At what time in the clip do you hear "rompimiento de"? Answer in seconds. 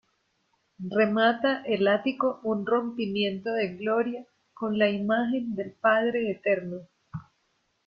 2.65-3.75